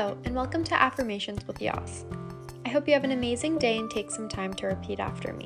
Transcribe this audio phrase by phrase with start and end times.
[0.00, 2.06] Hello, and welcome to Affirmations with Yas.
[2.64, 5.44] I hope you have an amazing day and take some time to repeat after me.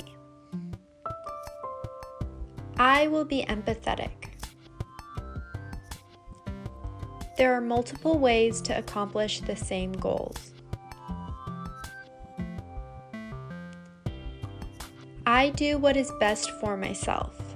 [2.77, 4.13] I will be empathetic.
[7.37, 10.53] There are multiple ways to accomplish the same goals.
[15.27, 17.54] I do what is best for myself.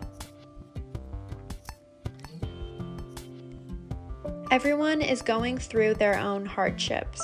[4.50, 7.20] Everyone is going through their own hardships.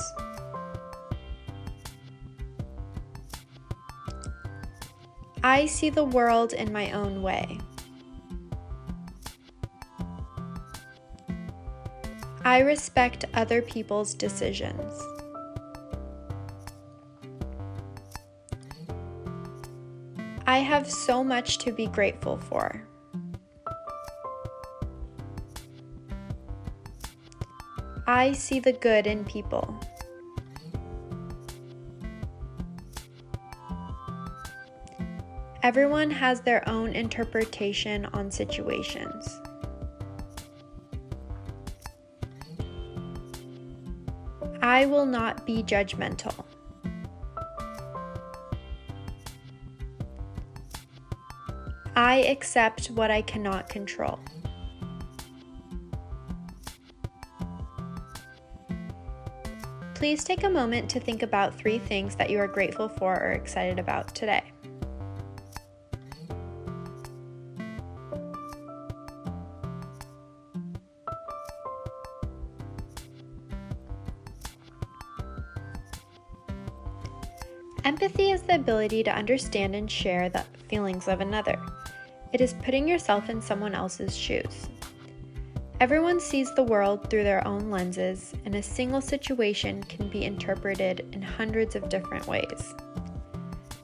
[5.42, 7.58] I see the world in my own way.
[12.44, 14.92] I respect other people's decisions.
[20.46, 22.86] I have so much to be grateful for.
[28.06, 29.80] I see the good in people.
[35.62, 39.40] Everyone has their own interpretation on situations.
[44.60, 46.34] I will not be judgmental.
[51.96, 54.18] I accept what I cannot control.
[59.94, 63.32] Please take a moment to think about three things that you are grateful for or
[63.32, 64.42] excited about today.
[77.84, 81.60] Empathy is the ability to understand and share the feelings of another.
[82.32, 84.68] It is putting yourself in someone else's shoes.
[85.84, 91.06] Everyone sees the world through their own lenses, and a single situation can be interpreted
[91.12, 92.74] in hundreds of different ways.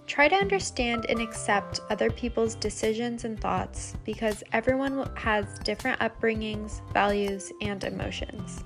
[0.07, 6.81] Try to understand and accept other people's decisions and thoughts because everyone has different upbringings,
[6.95, 8.65] values, and emotions.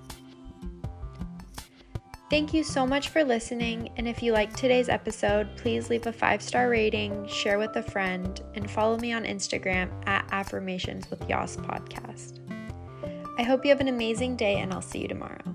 [2.30, 6.12] Thank you so much for listening, and if you liked today's episode, please leave a
[6.12, 11.28] five star rating, share with a friend, and follow me on Instagram at Affirmations with
[11.28, 12.43] Yas Podcast.
[13.36, 15.53] I hope you have an amazing day, and I'll see you tomorrow.